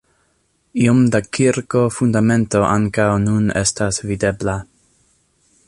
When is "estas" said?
3.63-4.01